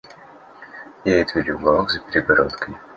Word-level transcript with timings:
Ей 1.05 1.21
отвели 1.21 1.51
уголок 1.51 1.91
за 1.91 1.99
перегородкой. 1.99 2.73